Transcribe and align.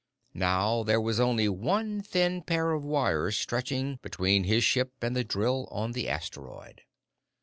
Now 0.33 0.81
there 0.81 0.99
was 0.99 1.19
only 1.19 1.47
one 1.47 2.01
thin 2.01 2.41
pair 2.41 2.71
of 2.71 2.81
wires 2.83 3.37
stretching 3.37 3.99
between 4.01 4.45
his 4.45 4.63
ship 4.63 4.93
and 4.99 5.15
the 5.15 5.23
drill 5.23 5.67
on 5.69 5.91
the 5.91 6.09
asteroid. 6.09 6.81